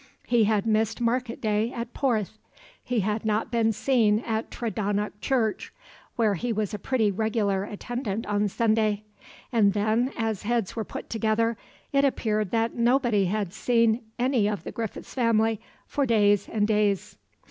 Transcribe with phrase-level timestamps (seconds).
[0.25, 2.39] He had missed market day at Porth,
[2.83, 3.67] he had not been
[4.25, 5.71] at Tredonoc church,
[6.15, 9.03] where he was a pretty regular attendant on Sunday;
[9.51, 11.55] and then, as heads were put together,
[11.93, 17.15] it appeared that nobody had seen any of the Griffith family for days and days.